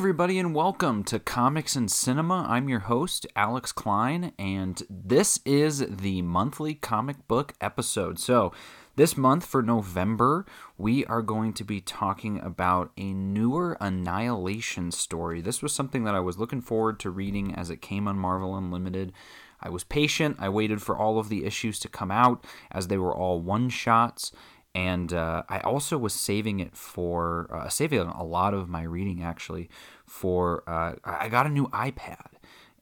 [0.00, 2.46] everybody, and welcome to Comics and Cinema.
[2.48, 8.18] I'm your host, Alex Klein, and this is the monthly comic book episode.
[8.18, 8.50] So,
[8.96, 10.46] this month for November,
[10.78, 15.42] we are going to be talking about a newer Annihilation story.
[15.42, 18.56] This was something that I was looking forward to reading as it came on Marvel
[18.56, 19.12] Unlimited.
[19.60, 22.96] I was patient, I waited for all of the issues to come out as they
[22.96, 24.32] were all one shots
[24.74, 29.22] and uh, I also was saving it for uh, saving a lot of my reading
[29.22, 29.68] actually
[30.06, 32.26] for uh, I got a new iPad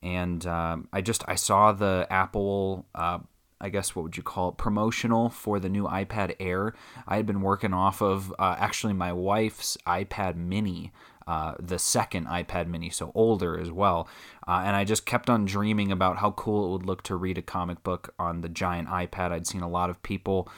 [0.03, 3.19] and um, I just I saw the Apple uh,
[3.61, 6.75] I guess what would you call it promotional for the new iPad Air.
[7.09, 10.93] I had been working off of uh, actually my wife's iPad Mini.
[11.27, 14.09] Uh, the second iPad Mini, so older as well.
[14.47, 17.43] and I just kept on dreaming about how cool it would look to read a
[17.43, 19.31] comic book on the giant iPad.
[19.31, 20.49] I'd seen a lot of people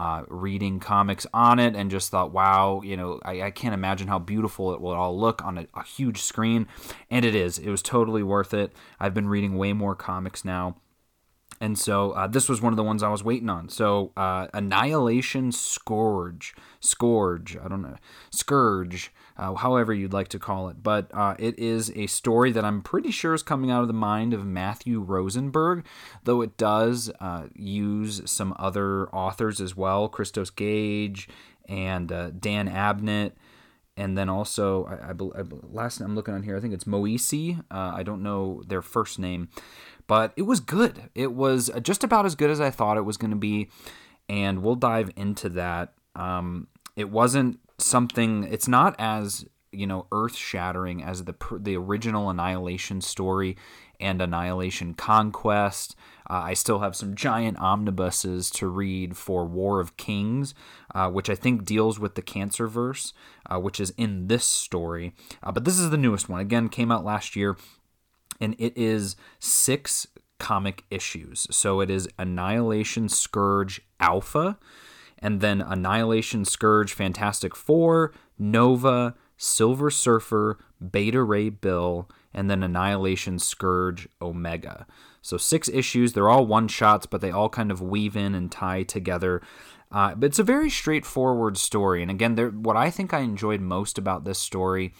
[0.00, 4.08] uh, reading comics on it and just thought, wow, you know, I, I can't imagine
[4.08, 6.68] how beautiful it will all look on a, a, huge screen.
[7.10, 7.58] And it is.
[7.58, 8.72] It was totally worth it.
[8.98, 10.76] I've been reading way more comics now.
[11.60, 13.68] And so uh, this was one of the ones I was waiting on.
[13.68, 17.96] So uh, Annihilation Scourge, Scourge, I don't know,
[18.30, 20.82] Scourge, uh, however you'd like to call it.
[20.82, 23.94] But uh, it is a story that I'm pretty sure is coming out of the
[23.94, 25.84] mind of Matthew Rosenberg,
[26.24, 31.28] though it does uh, use some other authors as well, Christos Gage
[31.68, 33.32] and uh, Dan Abnett
[34.00, 37.60] and then also I, I, I, last I'm looking on here, I think it's Moisi.
[37.70, 39.50] Uh, I don't know their first name,
[40.10, 41.08] but it was good.
[41.14, 43.68] It was just about as good as I thought it was going to be,
[44.28, 45.92] and we'll dive into that.
[46.16, 46.66] Um,
[46.96, 48.42] it wasn't something.
[48.42, 53.56] It's not as you know earth shattering as the the original Annihilation story
[54.00, 55.94] and Annihilation Conquest.
[56.28, 60.54] Uh, I still have some giant omnibuses to read for War of Kings,
[60.92, 63.12] uh, which I think deals with the Cancer verse,
[63.48, 65.14] uh, which is in this story.
[65.40, 66.40] Uh, but this is the newest one.
[66.40, 67.56] Again, came out last year
[68.40, 70.06] and it is six
[70.38, 71.46] comic issues.
[71.50, 74.58] So it is Annihilation Scourge Alpha,
[75.18, 80.58] and then Annihilation Scourge Fantastic Four, Nova, Silver Surfer,
[80.90, 84.86] Beta Ray Bill, and then Annihilation Scourge Omega.
[85.22, 86.12] So six issues.
[86.12, 89.42] They're all one shots, but they all kind of weave in and tie together.
[89.92, 92.00] Uh, but it's a very straightforward story.
[92.00, 94.94] And again, what I think I enjoyed most about this story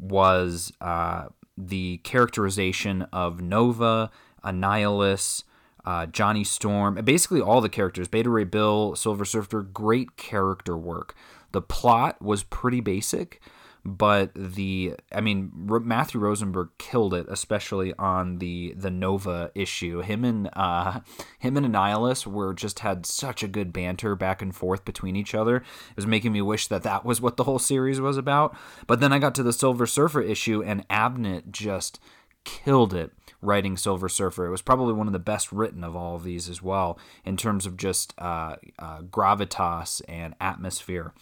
[0.00, 1.26] was uh,
[1.56, 4.10] the characterization of Nova,
[4.44, 5.44] Annihilus,
[5.84, 11.14] uh, Johnny Storm, basically all the characters, Beta Ray Bill, Silver Surfer, great character work.
[11.52, 13.40] The plot was pretty basic,
[13.84, 20.00] but the I mean Matthew Rosenberg killed it, especially on the the Nova issue.
[20.00, 21.00] Him and uh,
[21.38, 25.34] him and Annihilus were just had such a good banter back and forth between each
[25.34, 25.56] other.
[25.56, 28.56] It was making me wish that that was what the whole series was about.
[28.86, 31.98] But then I got to the Silver Surfer issue, and Abnett just
[32.44, 34.46] killed it writing Silver Surfer.
[34.46, 37.36] It was probably one of the best written of all of these as well in
[37.36, 41.12] terms of just uh, uh, gravitas and atmosphere.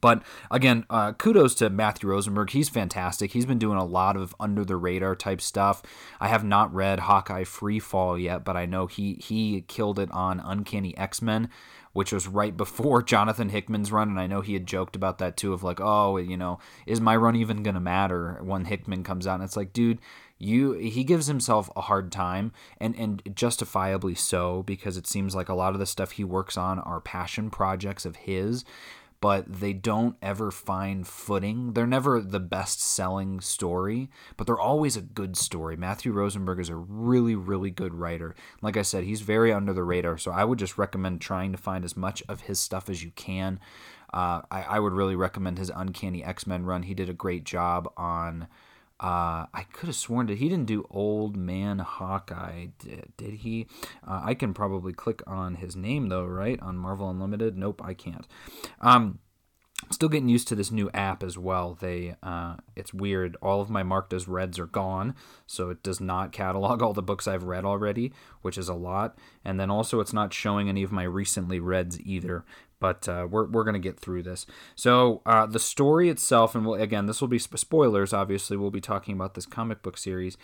[0.00, 2.50] But again, uh, kudos to Matthew Rosenberg.
[2.50, 3.32] He's fantastic.
[3.32, 5.82] He's been doing a lot of under the radar type stuff.
[6.20, 10.10] I have not read Hawkeye Free Fall yet, but I know he he killed it
[10.12, 11.48] on Uncanny X Men,
[11.92, 15.36] which was right before Jonathan Hickman's run, and I know he had joked about that
[15.36, 15.52] too.
[15.52, 19.36] Of like, oh, you know, is my run even gonna matter when Hickman comes out?
[19.36, 20.00] And it's like, dude,
[20.38, 25.48] you he gives himself a hard time and and justifiably so because it seems like
[25.48, 28.64] a lot of the stuff he works on are passion projects of his
[29.26, 31.72] but they don't ever find footing.
[31.72, 35.76] They're never the best selling story, but they're always a good story.
[35.76, 38.36] Matthew Rosenberg is a really, really good writer.
[38.62, 41.58] Like I said, he's very under the radar, so I would just recommend trying to
[41.58, 43.58] find as much of his stuff as you can.
[44.14, 46.84] Uh, I, I would really recommend his Uncanny X Men run.
[46.84, 48.46] He did a great job on
[48.98, 53.66] uh, I could have sworn that he didn't do Old Man Hawkeye, did, did he?
[54.06, 56.60] Uh, I can probably click on his name though, right?
[56.62, 57.58] On Marvel Unlimited.
[57.58, 58.26] Nope, I can't.
[58.80, 59.18] Um,
[59.90, 61.76] still getting used to this new app as well.
[61.78, 63.36] They, uh, it's weird.
[63.42, 65.14] All of my marked as reds are gone,
[65.46, 69.18] so it does not catalog all the books I've read already, which is a lot.
[69.44, 72.44] And then also, it's not showing any of my recently reds either
[72.78, 74.46] but uh, we're, we're going to get through this.
[74.74, 78.80] So, uh, the story itself, and we'll, again, this will be spoilers, obviously, we'll be
[78.80, 80.36] talking about this comic book series.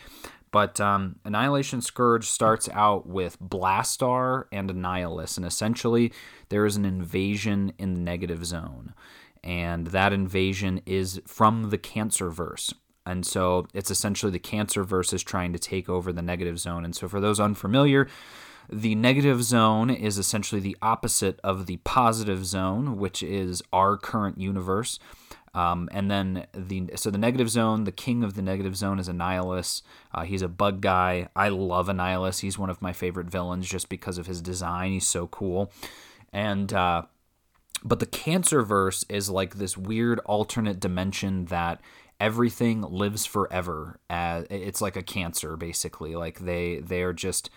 [0.51, 6.13] But um, Annihilation Scourge starts out with Blastar and Annihilus, and essentially
[6.51, 8.93] there is an invasion in the negative zone.
[9.43, 12.73] And that invasion is from the Cancer verse.
[13.05, 16.85] And so it's essentially the Cancer verse is trying to take over the negative zone.
[16.85, 18.07] And so, for those unfamiliar,
[18.71, 24.39] the negative zone is essentially the opposite of the positive zone, which is our current
[24.39, 24.99] universe.
[25.55, 29.09] Um, and then the so the negative zone, the king of the negative zone is
[29.09, 29.83] Annihilus.
[30.15, 31.29] Uh, he's a bug guy.
[31.37, 32.41] I love Annihilus.
[32.41, 34.93] He's one of my favorite villains just because of his design.
[34.93, 35.71] He's so cool.
[36.33, 37.03] And uh,
[37.85, 41.83] but the Cancer verse is like this weird alternate dimension that
[42.23, 43.99] everything lives forever.
[44.09, 46.15] As, it's like a cancer, basically.
[46.15, 47.51] Like they they are just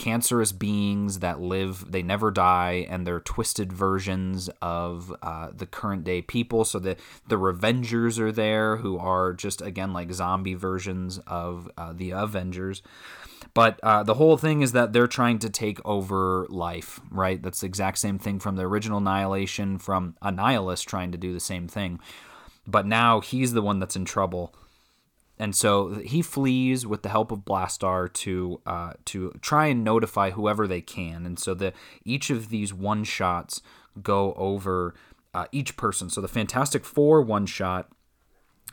[0.00, 6.04] cancerous beings that live they never die and they're twisted versions of uh, the current
[6.04, 6.64] day people.
[6.64, 6.96] So the
[7.28, 12.80] the revengers are there who are just again like zombie versions of uh, the avengers.
[13.52, 17.42] But uh, the whole thing is that they're trying to take over life right?
[17.42, 21.40] That's the exact same thing from the original annihilation from annihilus trying to do the
[21.40, 22.00] same thing.
[22.66, 24.54] But now he's the one that's in trouble
[25.40, 30.30] and so he flees with the help of Blastar to uh, to try and notify
[30.30, 31.24] whoever they can.
[31.24, 31.72] And so the
[32.04, 33.62] each of these one shots
[34.02, 34.94] go over
[35.32, 36.10] uh, each person.
[36.10, 37.90] So the Fantastic Four one shot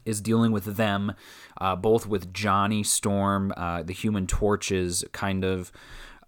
[0.04, 1.14] is dealing with them,
[1.62, 5.72] uh, both with Johnny Storm, uh, the Human Torches kind of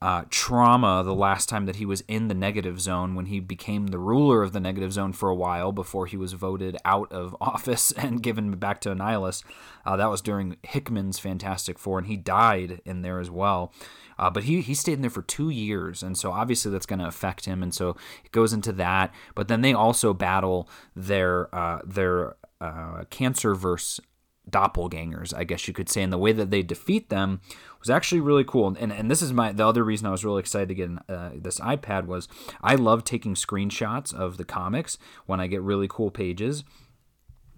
[0.02, 3.88] uh, trauma the last time that he was in the negative zone when he became
[3.88, 7.36] the ruler of the negative zone for a while before he was voted out of
[7.42, 9.44] office and given back to Annihilus.
[9.86, 13.74] Uh, that was during Hickman's Fantastic Four, and he died in there as well.
[14.18, 17.00] Uh, but he, he stayed in there for two years, and so obviously that's going
[17.00, 19.14] to affect him, and so it goes into that.
[19.34, 24.02] But then they also battle their uh, their uh, cancer verse
[24.50, 26.02] doppelgangers, I guess you could say.
[26.02, 27.42] And the way that they defeat them
[27.80, 28.76] was actually really cool.
[28.80, 31.32] And and this is my the other reason I was really excited to get uh,
[31.36, 32.28] this iPad was
[32.62, 36.64] I love taking screenshots of the comics when I get really cool pages.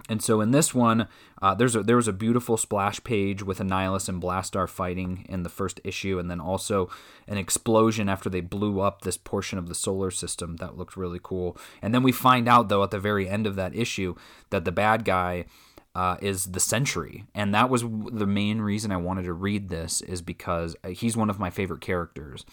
[0.09, 1.07] And so in this one,
[1.41, 5.43] uh, there's a, there was a beautiful splash page with Annihilus and Blastar fighting in
[5.43, 6.89] the first issue, and then also
[7.27, 10.57] an explosion after they blew up this portion of the solar system.
[10.57, 11.57] That looked really cool.
[11.81, 14.15] And then we find out though at the very end of that issue
[14.49, 15.45] that the bad guy
[15.95, 17.25] uh, is the Sentry.
[17.35, 21.17] And that was the main reason I wanted to read this is because uh, he's
[21.17, 22.45] one of my favorite characters,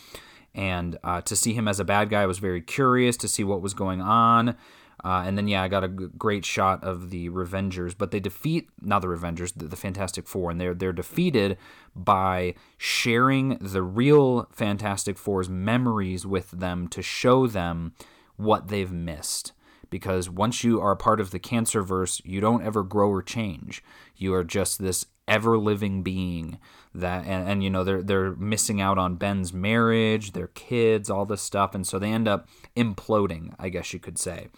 [0.54, 3.44] and uh, to see him as a bad guy I was very curious to see
[3.44, 4.56] what was going on.
[5.04, 8.18] Uh, and then, yeah, I got a g- great shot of the Revengers, but they
[8.18, 11.56] defeat not the Revengers, the, the Fantastic Four, and they're they're defeated
[11.94, 17.92] by sharing the real Fantastic Four's memories with them to show them
[18.36, 19.52] what they've missed
[19.90, 23.22] because once you are a part of the cancer verse, you don't ever grow or
[23.22, 23.82] change.
[24.16, 26.58] You are just this ever living being
[26.94, 31.26] that and, and you know they're they're missing out on Ben's marriage, their kids, all
[31.26, 34.48] this stuff, and so they end up imploding, I guess you could say.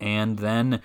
[0.00, 0.80] And then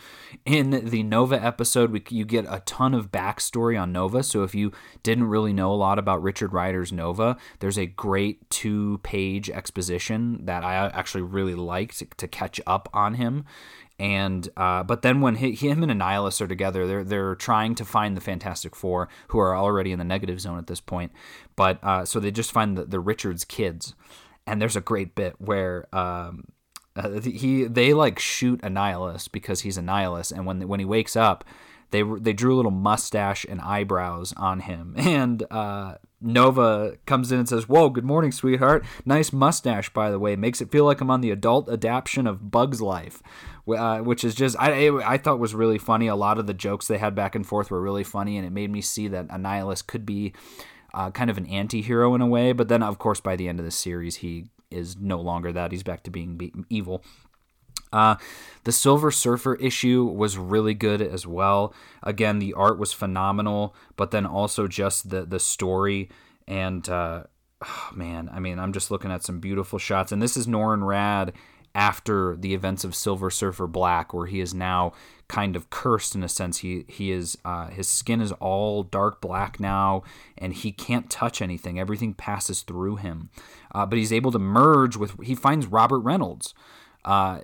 [0.46, 4.24] in the Nova episode, we, you get a ton of backstory on Nova.
[4.24, 4.72] So if you
[5.04, 10.46] didn't really know a lot about Richard Rider's Nova, there's a great two page exposition
[10.46, 13.46] that I actually really liked to, to catch up on him.
[14.00, 17.86] And uh, but then when he, him and Annihilus are together, they're they're trying to
[17.86, 21.12] find the Fantastic Four, who are already in the negative zone at this point.
[21.56, 23.94] But uh, so they just find the, the Richards kids,
[24.48, 26.46] and there's a great bit where um,
[26.96, 31.44] uh, he they like shoot Annihilus because he's Annihilus, and when when he wakes up,
[31.92, 37.40] they they drew a little mustache and eyebrows on him, and uh, Nova comes in
[37.40, 38.84] and says, "Whoa, good morning, sweetheart.
[39.06, 40.36] Nice mustache, by the way.
[40.36, 43.22] Makes it feel like I'm on the adult adaptation of Bugs Life."
[43.68, 46.08] Uh, which is just I I thought was really funny.
[46.08, 48.50] A lot of the jokes they had back and forth were really funny, and it
[48.50, 50.34] made me see that Annihilus could be
[50.94, 52.54] uh, kind of an anti-hero in a way.
[52.54, 55.72] But then, of course, by the end of the series, he is no longer that.
[55.72, 57.04] He's back to being be- evil.
[57.94, 58.16] Uh,
[58.64, 61.74] the Silver Surfer issue was really good as well.
[62.04, 66.10] Again, the art was phenomenal, but then also just the the story
[66.48, 67.24] and uh,
[67.62, 70.12] oh man, I mean, I'm just looking at some beautiful shots.
[70.12, 71.34] And this is Norrin Radd
[71.74, 74.94] after the events of Silver Surfer Black, where he is now
[75.28, 76.58] kind of cursed in a sense.
[76.60, 80.04] He he is uh, his skin is all dark black now,
[80.38, 81.80] and he can't touch anything.
[81.80, 83.30] Everything passes through him.
[83.74, 85.20] Uh, but he's able to merge with.
[85.24, 86.54] He finds Robert Reynolds.
[87.06, 87.42] Uh,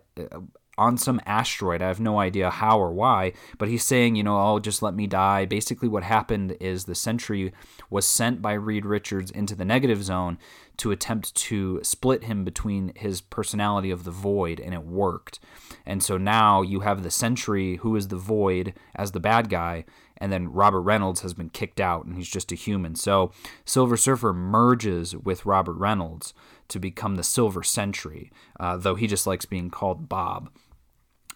[0.77, 1.81] on some asteroid.
[1.81, 4.93] I have no idea how or why, but he's saying, you know, oh, just let
[4.93, 5.45] me die.
[5.45, 7.53] Basically, what happened is the Sentry
[7.89, 10.37] was sent by Reed Richards into the negative zone
[10.77, 15.39] to attempt to split him between his personality of the Void, and it worked.
[15.85, 19.85] And so now you have the Sentry, who is the Void, as the bad guy,
[20.17, 22.95] and then Robert Reynolds has been kicked out, and he's just a human.
[22.95, 23.31] So
[23.65, 26.33] Silver Surfer merges with Robert Reynolds
[26.67, 30.49] to become the Silver Sentry, uh, though he just likes being called Bob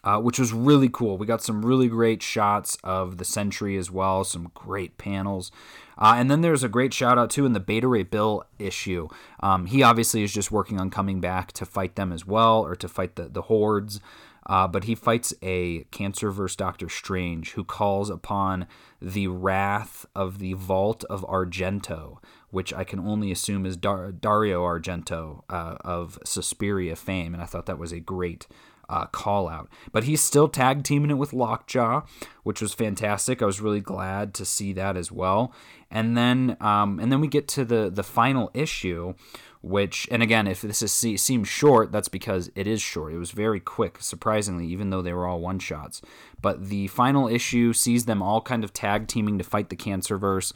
[0.04, 1.16] uh, which was really cool.
[1.16, 5.52] We got some really great shots of the Sentry as well, some great panels.
[5.98, 9.08] Uh, and then there's a great shout out too in the Beta Ray Bill issue.
[9.40, 12.74] Um, he obviously is just working on coming back to fight them as well, or
[12.74, 14.00] to fight the, the hordes.
[14.44, 18.66] Uh, but he fights a cancer versus Doctor Strange who calls upon
[19.00, 22.18] the wrath of the Vault of Argento,
[22.50, 27.34] which I can only assume is Dar- Dario Argento uh, of Suspiria fame.
[27.34, 28.48] And I thought that was a great
[28.92, 29.70] uh, call out.
[29.90, 32.02] But he's still tag teaming it with Lockjaw,
[32.42, 33.40] which was fantastic.
[33.40, 35.54] I was really glad to see that as well.
[35.90, 39.14] And then um, and then we get to the the final issue,
[39.62, 43.14] which and again, if this is seems short, that's because it is short.
[43.14, 46.02] It was very quick, surprisingly, even though they were all one shots.
[46.42, 50.52] But the final issue sees them all kind of tag teaming to fight the Cancerverse.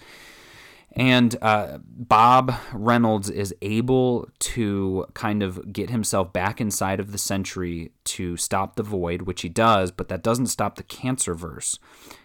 [0.93, 7.19] And uh, Bob Reynolds is able to kind of get himself back inside of the
[7.19, 11.79] Sentry to stop the void, which he does, but that doesn't stop the cancer verse.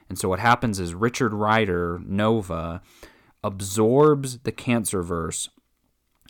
[0.07, 2.81] And so what happens is Richard Rider, Nova,
[3.43, 5.49] absorbs the cancer verse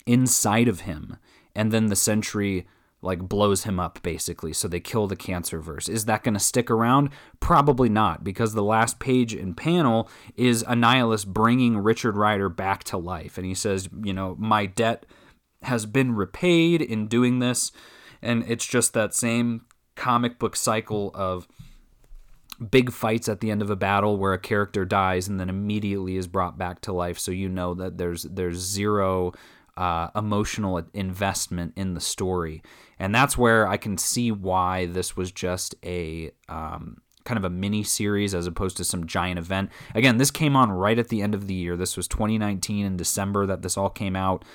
[0.08, 1.18] inside of him,
[1.56, 2.66] and then the Sentry
[3.02, 5.90] like blows him up basically so they kill the cancer verse.
[5.90, 7.10] Is that going to stick around?
[7.40, 12.98] Probably not because the last page and panel is annihilus bringing richard rider back to
[12.98, 15.06] life and he says you know my debt
[15.64, 17.72] has been repaid in doing this
[18.22, 19.62] and it's just that same
[19.96, 21.48] comic book cycle of
[22.70, 26.16] big fights at the end of a battle where a character dies and then immediately
[26.16, 29.34] is brought back to life so you know that there's there's zero
[29.82, 32.62] uh, emotional investment in the story
[33.02, 37.50] and that's where I can see why this was just a um, kind of a
[37.50, 39.72] mini series as opposed to some giant event.
[39.96, 41.76] Again, this came on right at the end of the year.
[41.76, 44.46] This was 2019 in December that this all came out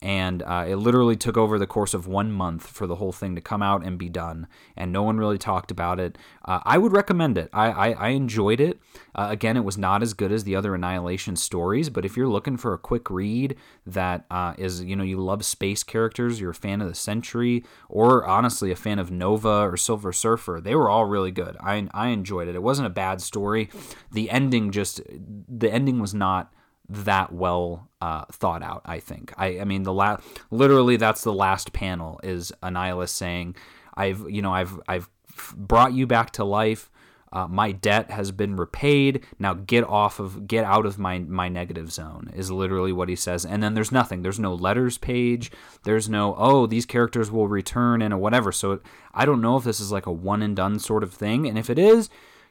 [0.00, 3.34] and uh, it literally took over the course of one month for the whole thing
[3.34, 6.16] to come out and be done and no one really talked about it.
[6.44, 7.50] Uh, i would recommend it.
[7.52, 8.78] I, I, I enjoyed it.
[9.14, 12.28] Uh, again it was not as good as the other annihilation stories but if you're
[12.28, 16.50] looking for a quick read that uh, is you know you love space characters you're
[16.50, 20.74] a fan of the Sentry or honestly a fan of nova or silver surfer they
[20.74, 21.56] were all really good.
[21.60, 22.54] I, I enjoyed it.
[22.54, 23.70] It wasn't a bad story.
[24.12, 25.00] The ending just
[25.48, 26.52] the ending was not
[26.88, 28.82] that well uh, thought out.
[28.84, 29.32] I think.
[29.36, 33.56] I, I mean, the last, literally, that's the last panel is Annihilus saying,
[33.94, 35.08] "I've, you know, I've, I've
[35.56, 36.90] brought you back to life.
[37.30, 39.22] Uh, my debt has been repaid.
[39.38, 43.16] Now get off of, get out of my my negative zone." Is literally what he
[43.16, 43.44] says.
[43.44, 44.22] And then there's nothing.
[44.22, 45.50] There's no letters page.
[45.84, 48.50] There's no, oh, these characters will return and whatever.
[48.52, 48.80] So
[49.12, 51.46] I don't know if this is like a one and done sort of thing.
[51.46, 52.08] And if it is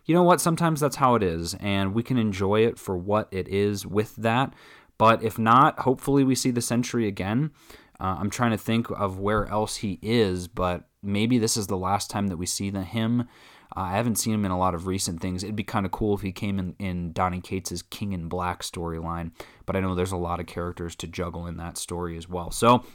[0.07, 0.41] you know what?
[0.41, 4.15] Sometimes that's how it is, and we can enjoy it for what it is with
[4.15, 4.53] that.
[4.97, 7.51] But if not, hopefully we see the Sentry again.
[7.99, 11.77] Uh, I'm trying to think of where else he is, but maybe this is the
[11.77, 13.27] last time that we see the him.
[13.75, 15.43] Uh, I haven't seen him in a lot of recent things.
[15.43, 18.63] It'd be kind of cool if he came in, in Donny Cates' King in Black
[18.63, 19.31] storyline,
[19.65, 22.49] but I know there's a lot of characters to juggle in that story as well.
[22.49, 22.85] So,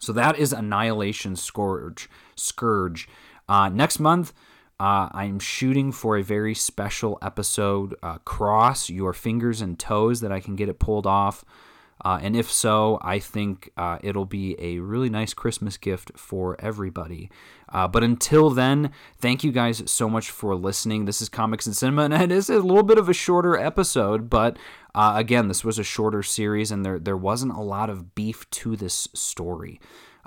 [0.00, 2.08] so that is Annihilation Scourge.
[2.34, 3.08] Scourge.
[3.48, 4.32] Uh, next month,
[4.80, 7.94] uh, I'm shooting for a very special episode.
[8.02, 11.44] Uh, cross your fingers and toes that I can get it pulled off.
[12.02, 16.58] Uh, and if so, I think uh, it'll be a really nice Christmas gift for
[16.58, 17.30] everybody.
[17.68, 21.04] Uh, but until then, thank you guys so much for listening.
[21.04, 24.30] This is Comics and Cinema, and it is a little bit of a shorter episode,
[24.30, 24.56] but
[24.94, 28.48] uh, again, this was a shorter series, and there there wasn't a lot of beef
[28.50, 29.78] to this story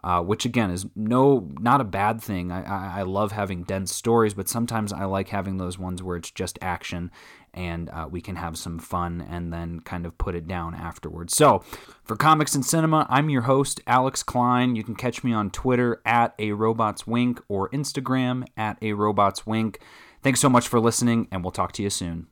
[0.04, 2.52] uh, which again is no not a bad thing.
[2.52, 6.18] I, I, I, love having dense stories, but sometimes I like having those ones where
[6.18, 7.10] it's just action
[7.54, 11.36] and uh, we can have some fun and then kind of put it down afterwards.
[11.36, 11.64] So,
[12.04, 14.76] for Comics and Cinema, I'm your host, Alex Klein.
[14.76, 19.46] You can catch me on Twitter at a robots wink or Instagram at a robots
[19.46, 19.80] wink.
[20.22, 22.28] Thanks so much for listening, and we'll talk to you soon.